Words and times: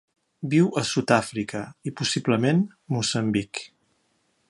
Viu 0.53 0.69
a 0.81 0.83
Sud-àfrica 0.91 1.63
i, 1.91 1.93
possiblement, 2.01 2.65
Moçambic. 2.97 3.67